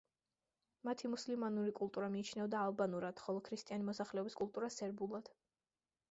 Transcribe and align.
მათი 0.87 1.09
მუსლიმანური 1.15 1.73
კულტურა 1.79 2.07
მიიჩნეოდა 2.15 2.61
ალბანურად, 2.69 3.21
ხოლო 3.25 3.43
ქრისტიანი 3.49 3.85
მოსახლეობის 3.91 4.37
კულტურა 4.39 4.71
სერბულად. 4.77 5.31